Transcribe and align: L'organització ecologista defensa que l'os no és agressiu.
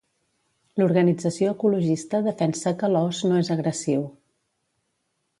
L'organització 0.81 1.51
ecologista 1.57 2.21
defensa 2.27 2.73
que 2.79 2.89
l'os 2.93 3.19
no 3.33 3.37
és 3.43 3.51
agressiu. 3.57 4.07